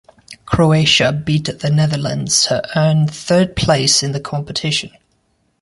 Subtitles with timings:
[0.47, 4.89] Croatia beat the Netherlands to earn third place in the competition.